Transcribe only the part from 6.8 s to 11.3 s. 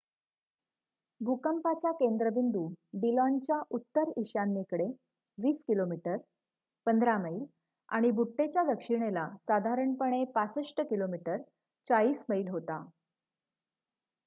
१५ mile आणि बुट्टेच्या दक्षिणेला साधारणपणे ६५ किमी